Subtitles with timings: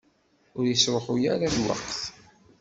[0.57, 1.99] Ur isṛuḥay ara lweqt.